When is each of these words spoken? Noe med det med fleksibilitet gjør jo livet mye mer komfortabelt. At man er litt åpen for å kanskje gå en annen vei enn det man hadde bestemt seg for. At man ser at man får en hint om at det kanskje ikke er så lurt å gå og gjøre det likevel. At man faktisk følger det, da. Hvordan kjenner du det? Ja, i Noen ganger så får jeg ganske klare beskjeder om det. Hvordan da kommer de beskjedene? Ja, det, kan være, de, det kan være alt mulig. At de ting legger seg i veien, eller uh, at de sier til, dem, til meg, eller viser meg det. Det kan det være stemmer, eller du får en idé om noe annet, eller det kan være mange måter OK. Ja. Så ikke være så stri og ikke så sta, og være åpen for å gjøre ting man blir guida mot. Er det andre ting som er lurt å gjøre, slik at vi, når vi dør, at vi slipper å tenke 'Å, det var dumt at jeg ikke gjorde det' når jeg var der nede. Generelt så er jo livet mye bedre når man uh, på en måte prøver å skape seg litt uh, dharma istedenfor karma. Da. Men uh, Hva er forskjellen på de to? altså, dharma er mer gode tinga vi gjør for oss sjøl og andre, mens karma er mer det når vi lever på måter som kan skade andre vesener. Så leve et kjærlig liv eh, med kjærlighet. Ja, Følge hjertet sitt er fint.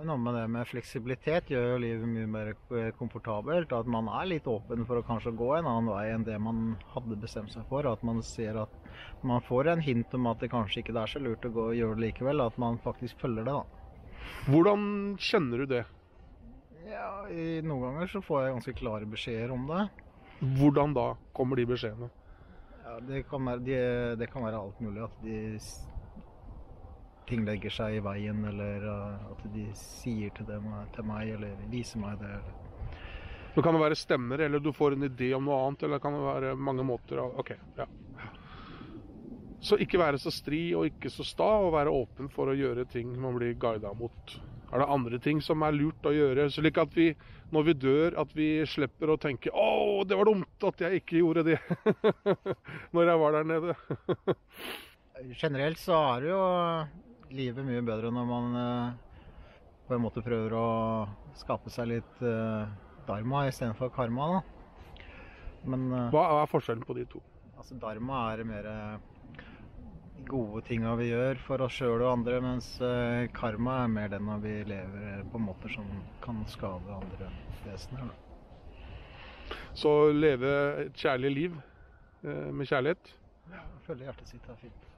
Noe 0.00 0.16
med 0.18 0.34
det 0.34 0.46
med 0.50 0.66
fleksibilitet 0.66 1.50
gjør 1.52 1.66
jo 1.74 1.80
livet 1.82 2.08
mye 2.08 2.28
mer 2.30 2.48
komfortabelt. 2.96 3.74
At 3.76 3.86
man 3.86 4.08
er 4.08 4.30
litt 4.30 4.48
åpen 4.50 4.86
for 4.88 4.98
å 4.98 5.04
kanskje 5.06 5.34
gå 5.36 5.50
en 5.58 5.68
annen 5.68 5.90
vei 5.92 6.06
enn 6.14 6.24
det 6.26 6.38
man 6.40 6.72
hadde 6.94 7.18
bestemt 7.20 7.52
seg 7.52 7.66
for. 7.68 7.86
At 7.86 8.02
man 8.06 8.22
ser 8.26 8.56
at 8.64 8.72
man 9.22 9.44
får 9.44 9.68
en 9.74 9.84
hint 9.84 10.16
om 10.16 10.30
at 10.32 10.40
det 10.42 10.50
kanskje 10.54 10.80
ikke 10.82 10.96
er 10.96 11.12
så 11.12 11.22
lurt 11.22 11.44
å 11.44 11.52
gå 11.52 11.68
og 11.70 11.76
gjøre 11.76 11.98
det 12.00 12.06
likevel. 12.06 12.42
At 12.42 12.56
man 12.58 12.80
faktisk 12.82 13.20
følger 13.20 13.46
det, 13.46 13.52
da. 13.52 14.18
Hvordan 14.48 14.88
kjenner 15.20 15.62
du 15.62 15.70
det? 15.76 15.84
Ja, 16.88 17.28
i 17.30 17.60
Noen 17.62 17.84
ganger 17.84 18.10
så 18.10 18.24
får 18.24 18.42
jeg 18.42 18.56
ganske 18.56 18.76
klare 18.80 19.12
beskjeder 19.12 19.54
om 19.54 19.68
det. 19.70 19.86
Hvordan 20.58 20.96
da 20.96 21.06
kommer 21.36 21.60
de 21.60 21.68
beskjedene? 21.68 22.10
Ja, 22.82 22.96
det, 23.06 23.22
kan 23.30 23.44
være, 23.46 23.62
de, 23.68 23.78
det 24.18 24.32
kan 24.32 24.48
være 24.48 24.64
alt 24.64 24.80
mulig. 24.82 25.04
At 25.04 25.20
de 25.22 25.36
ting 27.28 27.44
legger 27.46 27.72
seg 27.72 27.96
i 27.98 28.02
veien, 28.04 28.44
eller 28.48 28.84
uh, 28.88 29.32
at 29.32 29.46
de 29.54 29.66
sier 29.78 30.32
til, 30.36 30.48
dem, 30.48 30.68
til 30.94 31.06
meg, 31.08 31.34
eller 31.36 31.56
viser 31.72 32.02
meg 32.02 32.20
det. 32.22 32.36
Det 33.52 33.64
kan 33.64 33.76
det 33.76 33.82
være 33.82 33.98
stemmer, 34.00 34.40
eller 34.40 34.62
du 34.64 34.72
får 34.72 34.96
en 34.96 35.08
idé 35.10 35.32
om 35.36 35.44
noe 35.44 35.58
annet, 35.66 35.82
eller 35.84 35.98
det 36.00 36.06
kan 36.06 36.16
være 36.24 36.54
mange 36.56 36.86
måter 36.88 37.20
OK. 37.26 37.52
Ja. 37.76 37.88
Så 39.62 39.76
ikke 39.78 40.00
være 40.00 40.18
så 40.18 40.32
stri 40.34 40.72
og 40.74 40.88
ikke 40.88 41.12
så 41.12 41.26
sta, 41.26 41.50
og 41.66 41.74
være 41.76 41.92
åpen 41.92 42.32
for 42.32 42.50
å 42.50 42.56
gjøre 42.56 42.88
ting 42.90 43.12
man 43.20 43.36
blir 43.36 43.54
guida 43.60 43.92
mot. 43.94 44.34
Er 44.72 44.80
det 44.80 44.88
andre 44.88 45.18
ting 45.20 45.42
som 45.44 45.62
er 45.66 45.76
lurt 45.76 46.06
å 46.08 46.14
gjøre, 46.16 46.48
slik 46.50 46.80
at 46.80 46.94
vi, 46.96 47.10
når 47.52 47.66
vi 47.66 47.74
dør, 47.76 48.16
at 48.22 48.32
vi 48.34 48.48
slipper 48.66 49.12
å 49.12 49.18
tenke 49.20 49.52
'Å, 49.52 50.02
det 50.08 50.16
var 50.16 50.30
dumt 50.30 50.64
at 50.64 50.80
jeg 50.80 51.02
ikke 51.02 51.20
gjorde 51.20 51.44
det' 51.44 51.60
når 52.96 53.10
jeg 53.10 53.20
var 53.20 53.36
der 53.36 53.44
nede. 53.44 53.76
Generelt 55.36 55.78
så 55.78 55.98
er 56.16 56.28
jo 56.30 56.40
livet 57.36 57.66
mye 57.66 57.82
bedre 57.86 58.12
når 58.14 58.26
man 58.28 58.56
uh, 58.56 58.94
på 59.88 59.96
en 59.96 60.02
måte 60.04 60.24
prøver 60.24 60.54
å 60.56 60.66
skape 61.38 61.72
seg 61.72 61.90
litt 61.90 62.24
uh, 62.24 62.68
dharma 63.08 63.46
istedenfor 63.50 63.92
karma. 63.94 64.28
Da. 64.34 65.04
Men 65.72 65.88
uh, 65.92 66.08
Hva 66.14 66.26
er 66.40 66.52
forskjellen 66.52 66.84
på 66.86 66.98
de 66.98 67.06
to? 67.14 67.22
altså, 67.56 67.76
dharma 67.78 68.24
er 68.32 68.42
mer 68.42 68.66
gode 70.26 70.64
tinga 70.66 70.96
vi 70.98 71.12
gjør 71.12 71.38
for 71.44 71.62
oss 71.62 71.76
sjøl 71.76 72.00
og 72.00 72.08
andre, 72.12 72.40
mens 72.42 72.72
karma 73.36 73.82
er 73.84 73.94
mer 73.94 74.10
det 74.10 74.22
når 74.22 74.42
vi 74.42 74.56
lever 74.70 75.24
på 75.30 75.40
måter 75.42 75.70
som 75.74 75.88
kan 76.22 76.42
skade 76.50 76.98
andre 76.98 77.30
vesener. 77.66 78.10
Så 79.74 79.90
leve 80.12 80.52
et 80.84 80.96
kjærlig 80.98 81.30
liv 81.34 81.58
eh, 82.24 82.48
med 82.52 82.68
kjærlighet. 82.68 83.12
Ja, 83.52 83.62
Følge 83.86 84.08
hjertet 84.08 84.28
sitt 84.28 84.48
er 84.48 84.58
fint. 84.60 84.88